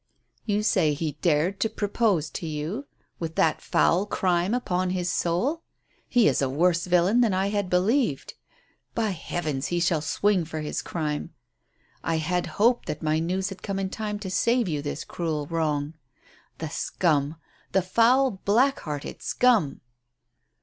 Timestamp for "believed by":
7.69-9.11